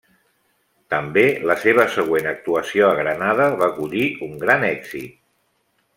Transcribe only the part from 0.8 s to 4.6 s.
També la seva següent actuació a Granada va collir un